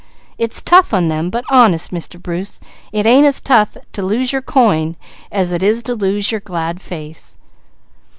[0.39, 2.19] It's tough on them, but honest, Mr.
[2.19, 2.59] Bruce,
[2.91, 4.95] it ain't as tough to lose your coin
[5.31, 7.37] as it is to lose your glad face.